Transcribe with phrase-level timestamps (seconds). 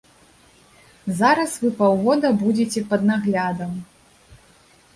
[1.19, 3.71] Зараз вы паўгода будзеце пад наглядам.